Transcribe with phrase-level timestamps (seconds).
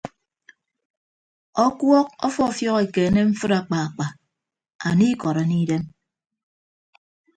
[1.65, 4.05] Ọkuọọk ọfiọfiọk ekeene mfịd akpaakpa
[4.85, 5.83] anie ikọd anie idem.